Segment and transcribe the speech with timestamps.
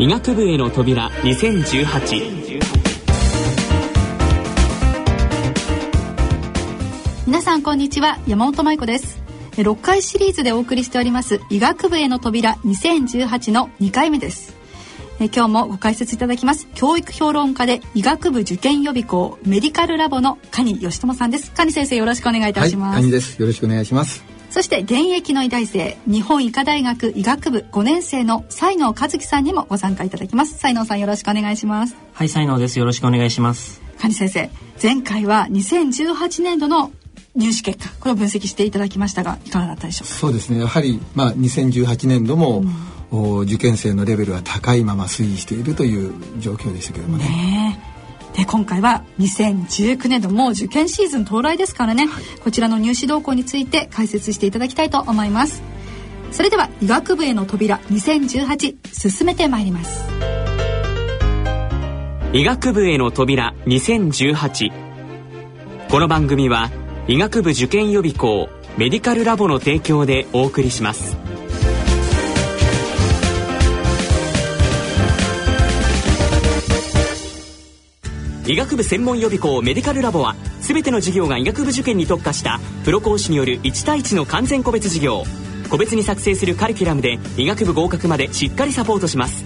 [0.00, 2.46] 医学部への扉2018
[7.26, 8.18] 皆さんこんにちは。
[8.26, 9.22] 山本舞子です。
[9.56, 14.56] 6回シリーズでお送りしております医学部への扉2018の2回目です。
[15.20, 21.52] え今日もご解説いただきます教育評論家で医学部受験予備校メディカルラボの蟹義友さんです。
[21.54, 23.38] 蟹先生よろしくお願いいたします、はい、です。
[23.38, 30.58] よろしくお願いしますそして現役の医大生日本医科大学医学部5年生の西能和樹さんにもご参加いただきます。
[30.58, 31.96] 西能さんよろしくお願いします。
[32.12, 32.78] はい西能です。
[32.78, 33.80] よろしくお願いします。
[33.98, 34.50] 蟹先生
[34.82, 36.90] 前回は2018年度の
[37.36, 40.14] 入試結果これを分析していただきましたがいかがだったでしょうか？
[40.14, 40.58] そうですね。
[40.58, 42.64] やはりまあ2018年度も、
[43.12, 47.24] うん、受験生のレベルは高いまま推移しているという状況でしたけどもね。
[47.24, 47.89] ねで
[48.50, 55.62] 今回は2019年度もう受験シーズン到来ですからね、はい、こちらの入試動向について解説していただきたいと思います。
[56.32, 60.04] それでは医学部への扉2018進めてまいります。
[62.32, 64.72] 医学部への扉2018
[65.88, 66.72] この番組は
[67.06, 71.29] 医学部受験予備校メディカルラボの提供でお送りします。
[78.50, 85.22] 医学部専門予備校メディカルラボは全ての授業が医学部受験に特化したプロ講師による1対1の完全個別授業。
[85.70, 89.44] 個別に作成するカリキュラムで医学部合格までしっかりサポートします。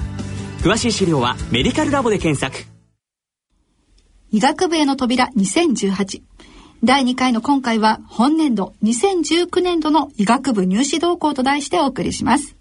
[0.63, 2.67] 詳しい資料はメディカルラボで検索。
[4.31, 6.23] 医学部への扉2018
[6.83, 12.57] 第2回の今回は本年度2019年度の医学部入試動向と題してお送りします。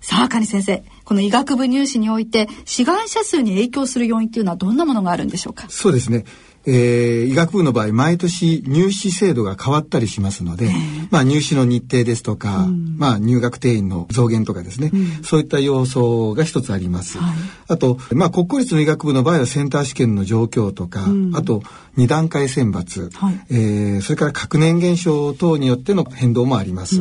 [0.00, 5.66] さあ、カニ先生、この医学部入試において志願者数に影響する要因っていうのはどんなものがあるんでしょうか？
[5.68, 6.24] そうですね。
[6.66, 10.70] えー、医学部の場合毎年入試制度が変わったりしますので、
[11.10, 17.18] まあ、入試の日程ですとか、うん、まあ、入学定員の増減とかですね、うん、そういった要素が一つあります。
[17.18, 17.36] はい、
[17.68, 21.62] あと、まあ、国公立の医学部の場合はセンター試験の状況とか、うん、あと
[21.96, 27.00] 二段階選抜、はい、えー、それから学年減少等によっての変動もあります。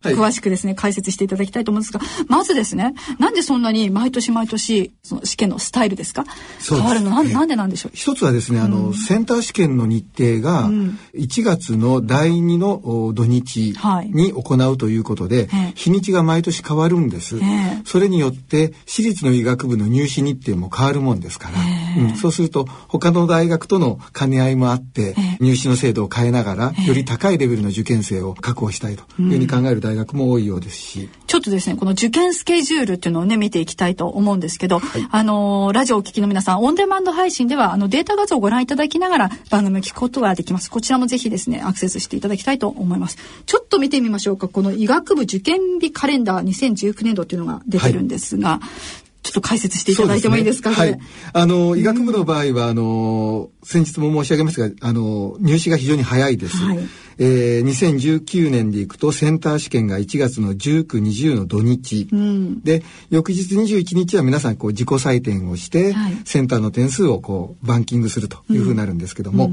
[0.00, 6.24] はい、詳しくですね、解説していただきたいと思うんですが、まずですね、なんでそんなに毎年毎年、その試験のスタイルですか？
[6.68, 7.10] 変わるの？
[7.10, 7.90] ななんでなんでしょう？
[7.94, 10.70] 一つはですね、あの、うん、センター試験の日程が、
[11.14, 13.74] 1月の第2の土日
[14.12, 17.40] に行うということで、はい、日にちが毎年変わるんです。
[17.84, 21.58] それによって、私立の医学部の入試日程も変わるもんですから、
[21.98, 31.08] うん、そうすると、他の大学との兼ね合いもあって、入試の制度を変えながら、より高いレベルの受験生を確保したいというふうに考える大学も多いようですし。
[31.26, 40.70] ちょっとですね、この受験スケジュールっていうのをね、見ていきたいと思うんですけど、はい、あの、ラジオをお聞きの皆さん、オンデマンド配信では、あの、データ画像をご覧いただきながら番組を聞くことができます。
[40.70, 43.18] こちらもぜひですね、アクセスしていただきたいと思います。
[43.46, 44.48] ちょっと見てみましょうか。
[44.48, 50.72] この医学部受験日カレンダー2019年度っていうのが出てるんですが、はいちょっと解説していただいてもいいですか？
[50.72, 51.00] すね、はい。
[51.32, 56.56] あの医学部の場合はあの先日も申し上げましたが、あの入試が非常に早いです。
[56.56, 56.78] はい、
[57.18, 69.52] えー、2019年でいくとセンター試験が1月の19、20の土日、うん、で翌日21日は皆さんこう自己採点をして、はい、センターの点数をこうバンキングするというふうになるんですけども、うん、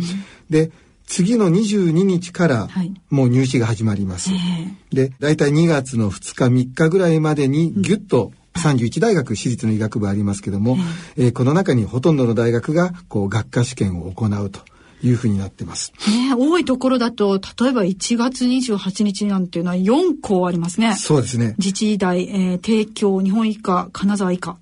[0.50, 0.72] で
[1.08, 2.68] 次の22日から
[3.09, 4.30] もう入試が始まります。
[4.30, 10.77] はい、で大体2月の2日3日ぐらいまでにギュッと、31大学私立の医学部ありますけども、
[11.17, 14.59] えー、この中にほとんどの大学がこう学科試験を行うと。
[15.03, 15.93] いうふうになってます。
[16.07, 20.95] ね多いところだと、例えば1月28日なんていうのは4校ありますね。
[20.95, 21.53] そうですね。
[21.59, 24.57] 自治医大、えー、帝京、日本医科、金沢医科。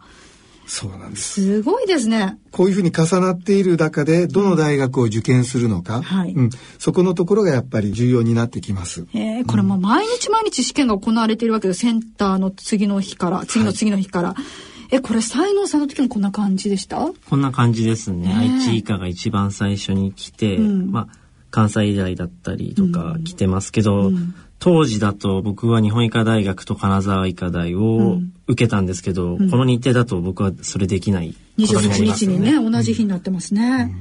[0.66, 1.42] そうなんです。
[1.42, 2.38] すごいですね。
[2.52, 9.06] こういうふうに重なっている中で、どの大学を受験するのか、うん、はい、うん、そこのところがやっぱり重要になってきます。
[9.14, 14.30] えー、これも毎日毎日試験が行われているわけで、センターの次の日から、次の次の日から。
[14.30, 14.44] はい
[14.92, 17.10] え、これ、才能さんの時もこんな感じでした？
[17.28, 18.32] こんな感じですね。
[18.32, 21.18] 愛知医科が一番最初に来て、うん、まあ、
[21.50, 32.36] 関西医大だったりとか来てますけど、うん、当時だと僕は日本医科大学と金沢医科大を受けたんですけど、うん、この日程だと僕はそれできないことになります、ね。
[32.36, 33.94] 28日にね、同じ日になってますね。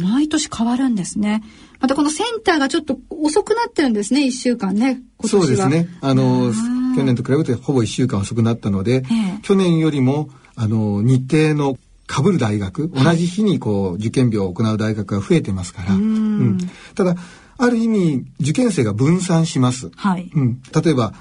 [0.00, 1.42] 毎年変わるんですね。
[1.80, 5.02] またこのセンターがちょっと遅くなってるんですね、一週間ね。
[5.24, 5.88] そうですね。
[6.00, 6.52] あの、
[6.94, 9.02] 去年と比べてほぼ1週間遅くなったので、
[9.42, 11.76] 去年よりもあの日程の
[12.06, 16.58] かぶる大学、同じ日にこう受験日を行う大学が増えてますから、うん、
[16.94, 17.16] ただ
[17.56, 20.30] ある意味受験生が分散します、はい。
[20.34, 21.14] うん、例えば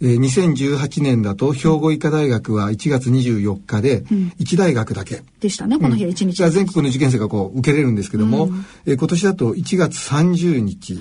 [0.00, 11.00] えー、2018年だと兵庫医科大学は1月24日で1大学だけ、でしたねこの日は1日、うん、全国の受験生がこう受けれるんですけども、うん、えー、今年だと1月30日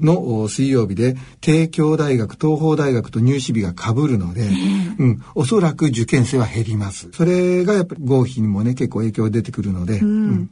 [0.00, 4.48] の水曜日で帝京大学東邦大学と入試日がかぶるので、
[4.98, 7.08] うん、おそらく受験生は減ります。
[7.12, 10.00] それがやっぱり合否にもね結構影響出てくるので、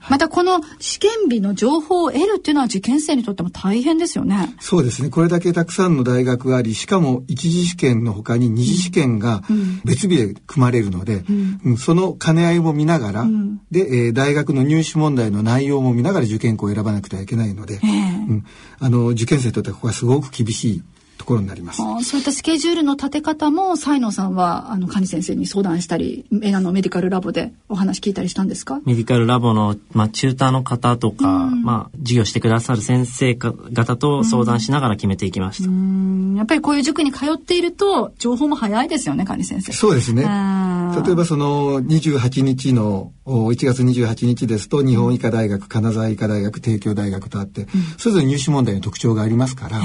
[0.08, 4.54] またこの試験日の情報を得るっていうのは受験生にとっても大変ですよね。
[4.60, 5.10] そうですね。
[5.10, 9.43] これだけたくさんの大学がありしかも一次試験の他に二次試験が
[9.85, 11.25] 別日で組まれるので、
[11.65, 18.44] うん、その兼ね合いも見ながら、うん、で、えー、大学の入試問題の内容も見ながら受験校を選ばなくてはいけないので、えー、うん、
[18.79, 20.83] あの受験生にとってはここはすごく厳しい
[21.17, 21.83] ところになります。
[22.03, 28.81] そういったスケジュールの立て方も、才能さんは、あの、カニ先生に相談したり、えあの、メディカルラボでお話聞いたりしたんですか？
[28.85, 35.69] メディカルラボの、まあ、チューターの方とか、うん、まあ、授業してくださる先生方と相談しながら決めていきました。
[35.69, 39.73] うん、やっぱりこういう塾に通っていると、情報も早いですよね、カニ先生。
[39.73, 40.23] そうですね。
[40.23, 47.69] 例えばその、28日の、1月28日ですと、日本医科大学、金沢医科大学、帝京大学とあって、うん、
[47.99, 49.85] それぞれ入試問題の特徴がありますから、うん、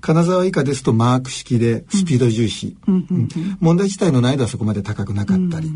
[0.00, 2.76] 金沢医科ですと、マーク式でスピード重視、
[3.60, 5.70] 問題自体の難易度はそこまで高くなかったり、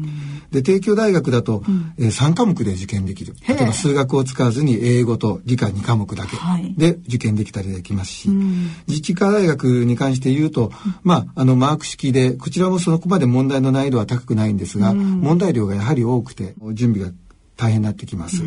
[0.51, 1.63] で帝京大学だと、
[1.99, 3.35] えー、3科目で受験できる。
[3.47, 6.37] 例えば数学を使わずに英語と理科2科目だけ
[6.77, 8.29] で受験できたりできますし、
[8.89, 10.73] 自治科大学に関して言うと、
[11.03, 17.15] まああのマーク式でこちらもそこまで問題の難易度は高くないんですが、問題量がやはり多くて準備が
[17.59, 18.43] 大変になってきます。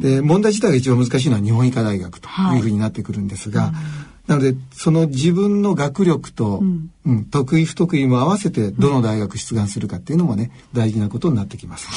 [0.00, 11.88] で問題自体が一番難しいのは日本医科大学というふうになってくるんですが、はいなのでその自分の学力と、うん、うん、得意不得意も合わせてどの大学出願するかっていうのもね大事なことになってきます。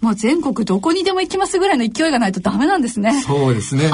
[0.00, 3.22] もう全国どこにでも行きますぐらいの勢いがないとダメなんですね。
[3.22, 3.90] そうですね。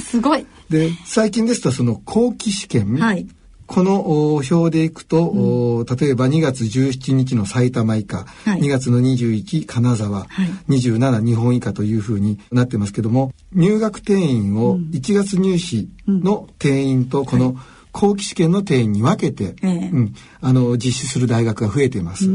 [0.00, 0.46] すごい。
[0.70, 3.26] で最近ですとその後期試験、はい、
[3.68, 10.28] この表でいくと、うん、例えば2月17日の埼玉以下、はい、2月の21金沢、はい、
[10.72, 17.56] 27日本以下というふうになってますけども入学定員を1月入試の定員とこの、
[17.92, 22.26] 後期試験の定員に分けて、うん、あの実施する大学が増えています。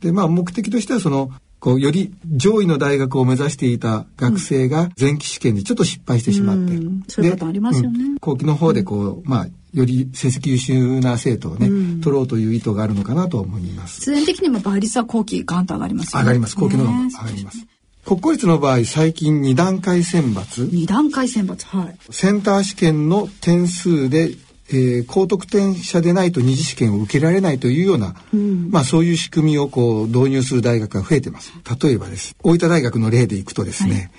[0.00, 8.16] でまあ目的としてはそのこうより上位の大学を目指していた学生が前期試験でちょっと失敗してしまって、うん、そういうことありますよね。
[8.20, 14.00] 後期の方でこう、まあより成績優秀な生徒をね、うん、取ろうという意図があるのかなと思います。
[14.00, 16.56] 必然的にも倍率は後期ガンと上がります、ね、上がります。
[16.56, 17.66] 後期の上がります。
[18.06, 24.30] 国公立の場合最近2段階選抜2段階選抜はいセンター試験の点数で
[24.68, 31.52] えー、高得点者でないと二次試験を受けられないというような、うん、まあそういう仕組みをこう導入する大学が増えてます。
[31.80, 32.34] 例えばです。
[32.42, 34.10] 大分大学の例でいくとですね、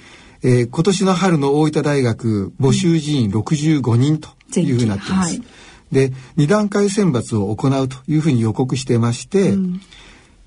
[0.41, 5.37] はい、えー、今年の春の大分大学募集人員65人というふうになっています。
[5.37, 5.43] はい、
[5.91, 9.81] で、二段階選抜を行うというふうに予告してまして、うん、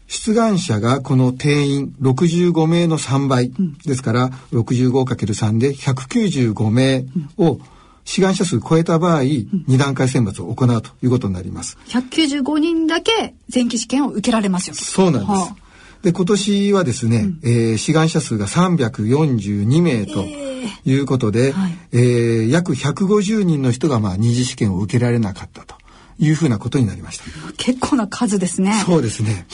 [0.07, 7.05] 出願者がこの定員65名の3倍、うん、ですから 65×3 で195名
[7.37, 7.61] を、うん。
[8.05, 11.79] 志願者数超えた場合、二段階選抜を行うということになります。
[11.87, 14.75] 195人だけ前期試験を受けられますよ。
[14.75, 15.31] そうなんです。
[15.31, 15.57] はあ、
[16.03, 20.25] で、今年はですね、うん、えー、志願者数が342名と
[20.85, 25.81] いうことで、えーはい、えー、約150人の人がまあ二次試験を受けられなかったと。
[26.23, 27.25] いうふうなことになりました。
[27.57, 28.83] 結構な数ですね。
[28.85, 29.47] そうですね。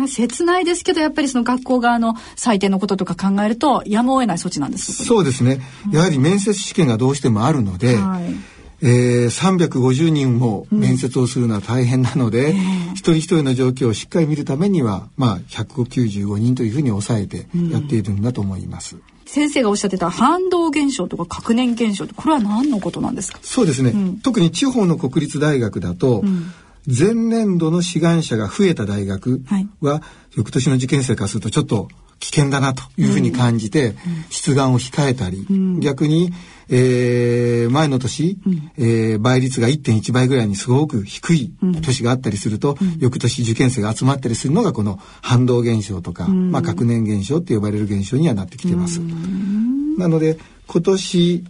[0.00, 5.60] うん、切ないですけど、やっぱりその学校側の採点のこととか考えると、やむを得ない措置なんですそうですね。
[5.90, 12.56] やはり面接試験がどうしてもあるので、はいえー、350人も面接をするのは大変なので、うん、
[12.94, 18.96] 一人一人の状況をしっかり見るためには、まあ、195人というふうに抑えてやっているんだと思います。
[18.96, 23.38] うん先生がおっしゃってた反動現象とか核年現象これは何のことなんですか？
[23.40, 26.52] そうですね、うん、特に地方の国立大学だと、うん、
[26.86, 29.40] 前年度の志願者が増えた大学
[29.80, 30.02] は、はい、
[30.36, 31.88] 翌年の受験生からするとちょっと
[32.22, 33.96] 危険だなというふうに感じて、うん、
[34.30, 35.44] 出願を控えたり、
[35.80, 36.32] 逆に
[36.74, 41.52] えー、前の年、うん、えー、倍率が1.1倍ぐらいにすごく低い
[41.82, 49.00] 年があったりすると、うん、翌年受験生が集まったりするのがこの反動現象とか、うん、まあ、核年現象って呼ばれる現象にはなってきてます。
[49.98, 51.44] なので今年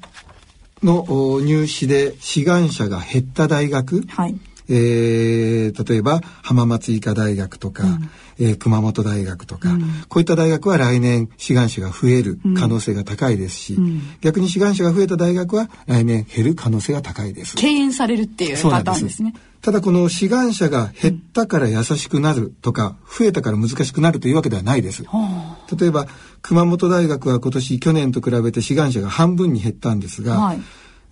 [0.83, 4.35] の入試で志願者が減った大学、はい
[4.69, 17.57] えー、例えば浜松医科大学とか、うん、えー、熊本大学とか、うん、こういった大学は来年志願者が増える可能性が高いですし、うん、逆に志願者が増えた大学は来年減る可能性が高いです。
[17.57, 19.35] 敬遠されるっていうパターンですね。
[19.63, 25.05] ただこの志願者が減ったから優しくなるとか、増えたから難しくなるというわけではないです。
[25.79, 26.09] 例えば
[26.41, 30.61] 熊本大学は今年去年と比べて志願者が半分に減ったんですが、はい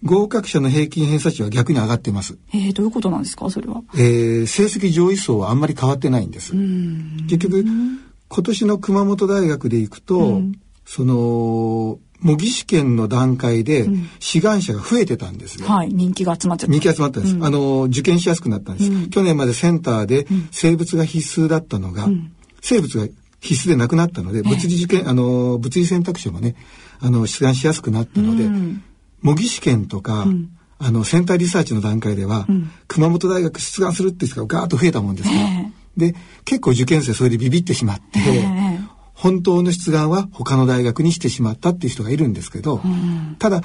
[0.03, 2.39] 合格者の平均偏差値は逆に上がってます。
[2.55, 3.51] えー、どういうことなんですか？
[3.51, 3.83] それは。
[3.95, 6.53] えー、成績上位層はあんまり変わってないんです。
[7.29, 10.53] 結局、今年の熊本大学でいくと、うん、
[10.87, 13.89] その、模擬試験の段階で
[14.19, 15.67] 志願者が増えてたんですよ。
[15.67, 16.73] はい、人気が集まっちゃった。
[16.73, 17.35] 人気集まったんです。
[17.35, 18.91] うん、あの、受験しやすくなったんです。
[18.91, 22.09] うん、去年までセンターで生物が必須だったのが、
[22.61, 23.09] 生物が
[23.41, 26.57] 必須でなくなったので、物理受験、あの、物理選択肢もね、
[27.01, 28.51] あの、出願しやすくなったので、
[29.23, 30.27] 模擬試験とか、
[30.79, 32.47] あの、センターリサーチの段階では、
[32.89, 35.41] 熊本大学出願するって人がガーッと増えたもんですから、
[35.97, 38.21] で、結構受験生それでビビってしまって、
[39.21, 43.61] 本当の出願は他の大学にしてしまったっていう人がいるんですけど、うん、ただ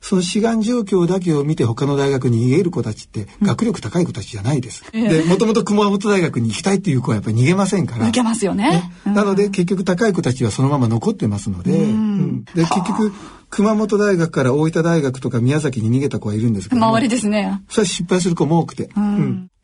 [0.00, 4.84] その志願状況だけを見て他の大学に逃げる子たちって学力高い子たちじゃないです。
[4.94, 8.06] うん、で、もともと熊本大学に行きたいっていう子はやっぱり逃げませんから。
[8.06, 8.70] 逃げますよね。
[8.70, 8.92] ね。
[9.06, 13.12] うん、なので結局高い子たちはそのまま残ってますので、うん、で結局
[13.50, 17.62] 熊本大学から大分大学とか宮崎に逃げた子はいるんですけど、周りですね。
[17.68, 18.90] それは失敗する子も多くて。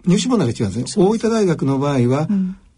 [0.06, 1.04] 入試問題が違うんですね。
[1.04, 2.28] 大分大学の場合は、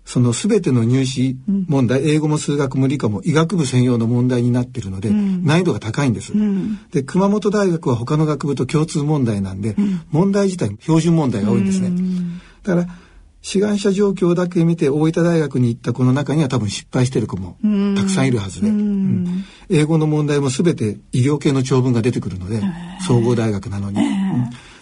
[0.06, 9.74] その全ての入試問題、うん、英語も数学も理科も医学部専用の問題になってるので、うん、難易度が高いんです、うん、で熊本大学は他の学部と共通問題なんで、
[10.12, 11.90] 問題自体標準問題が多いんですね、
[12.62, 12.88] だから
[13.46, 17.56] 志願者状況だけ見て大分大学に行った子の中には多分失敗してる子も
[17.96, 18.72] たくさんいるはずで、
[19.70, 22.60] 英語の問題も全て医療系の長文が出てくるので
[23.06, 24.02] 総合大学なのに、だ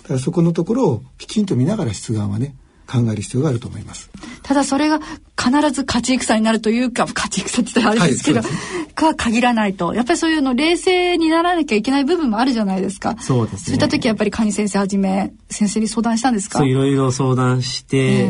[0.09, 2.57] からそこのところをきちんと見ながら出願はね
[2.87, 4.11] 考える必要があると思います。
[4.43, 5.01] ただそれが
[5.39, 13.17] 必ず勝ち戦になるというか、勝ち戦って言ったらあれですけど、はい、か限らないと、やっぱりそういうの冷静にならなきゃいけない部分もあるじゃないですか。
[13.21, 13.65] そうですね。
[13.67, 16.59] そういった時やっぱりカニ先生はじめ、先生に相談したんですか？
[16.59, 18.29] そう、いろいろ相談して、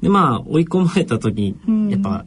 [0.00, 2.24] で、まあ、追い込まれた時に、やっぱ、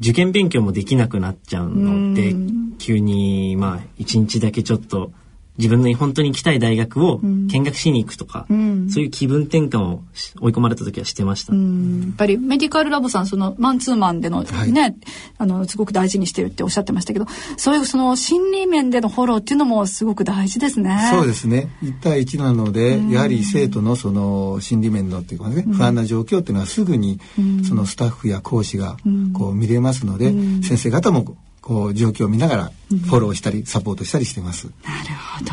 [0.00, 2.34] 受験勉強もできなくなっちゃうので、
[2.78, 5.12] 急に、まあ、一日だけちょっと、
[5.58, 10.02] 自分の本当に行きたい大学を見学しに行くとか、うん、そういう気分転換を
[10.40, 14.94] 追い込まれた時はしてました、うん、やっぱりメディカルラボさんそのマンツーマンでのね、はい、
[15.38, 17.26] あのすごく大事にしてるっておっしゃってましたけど
[17.58, 21.10] そういうその心理面でのフォローっていうのもすごく大事ですね。
[21.10, 21.68] そうですね。
[21.82, 27.20] 1対1なので、やはり生徒のその心理面のっていうかね、不安な状況っていうのはすぐに
[27.68, 28.96] そのスタッフや講師が
[29.34, 30.32] こう見れますので、
[30.62, 34.66] 先生方もこう状況を見ながらフォローしたりサポートしたりしてます。
[34.84, 35.52] なるほど。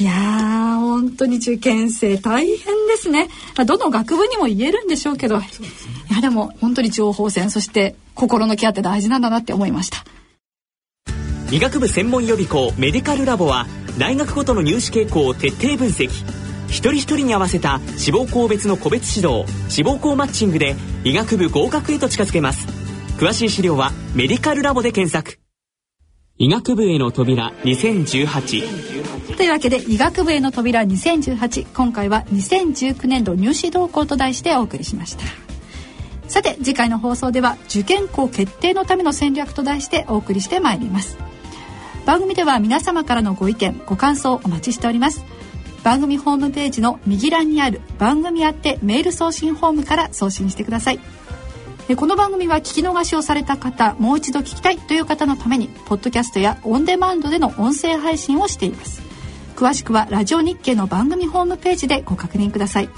[0.00, 2.56] いやー、本当に受験生大変
[2.88, 3.28] ですね。
[3.64, 5.48] どの学部にも言えるんでしょうけど、ね、
[6.10, 10.04] いやでも本当に情報戦、そして心のケアって大事なんだなって思いました。
[11.52, 16.08] 医学部専門予備校メディカルラボは大学ごとの入試傾向を徹底分析。
[16.66, 22.66] 一人一人に合わせた志望校別の個別指導、志望校マッチングで医学部合格へと近づけます。
[23.18, 25.38] 詳しい資料はメディカルラボで検索。
[26.36, 35.24] 医学部への扉2018というわけで医学部への扉2018今回は2019年度入試動向と題してお送りしました。
[36.26, 41.16] さて次回の放送では受験校決定のための戦略と題してお送りしてまいります。
[42.06, 45.24] 番組では皆様からのご意見ご感想お待ちしております。
[45.84, 50.98] 番組ホームページの右欄にある番組宛てメール送信フォームから送信してください。
[51.92, 59.02] この番組は聞き逃しをされた方もう一度聞きたいという方のためにポッドキャストやオンデマンドでの音声配信をしています。
[59.54, 62.88] 詳しくはラジオ日経の番組ホームページでご確認ください。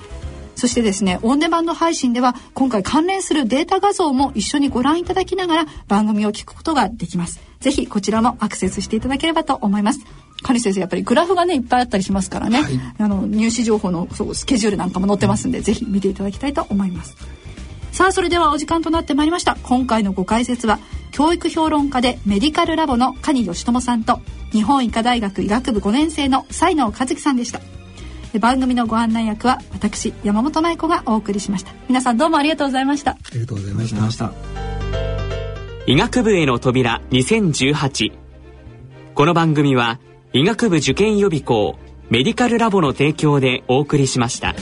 [0.54, 7.40] そしてですねオンデマンド配信では今回関連するデータ画像も一緒にご覧いただきながら番組を聞くことができます。
[7.58, 10.00] ぜひこちらもアクセスしていただければと思います。
[10.44, 17.16] カ先生やっぱりグラフがねいっぱいあったりしますからね、はい、あの入試情報のそうスケジュールなんかも載ってますんで、ぜひ見ていただきたいと思います
[17.96, 19.56] さあそれではお時間となってまいりました。
[19.62, 20.80] 今回のご解説は
[21.12, 24.20] 教育評論家でメディカルラボの蟹義友さんと
[24.52, 27.62] 日本医科大学医学部5年生の才能和樹さんでした。
[28.38, 31.72] 番組のご案内役は私山本舞子がお送りしました。
[31.88, 33.12] 皆さんどうもありがとうございました。
[33.12, 34.30] ありがとうございました。
[35.86, 38.12] 医学部への扉2018
[39.14, 40.00] この番組は
[40.34, 41.78] 医学部受験予備校
[42.10, 44.54] メディカルラボの提供でお送りしました。